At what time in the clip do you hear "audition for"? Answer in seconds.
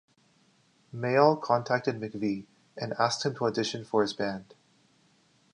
3.45-4.01